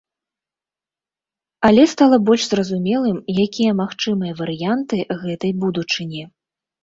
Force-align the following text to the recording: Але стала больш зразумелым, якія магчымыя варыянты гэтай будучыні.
Але 1.69 1.83
стала 1.93 2.17
больш 2.29 2.43
зразумелым, 2.53 3.17
якія 3.45 3.71
магчымыя 3.81 4.33
варыянты 4.41 4.95
гэтай 5.23 5.51
будучыні. 5.65 6.23